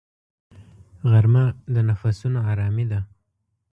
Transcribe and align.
غرمه 1.11 1.43
د 1.73 1.75
نفسونو 1.89 2.39
آرامي 2.51 2.85
ده 2.91 2.99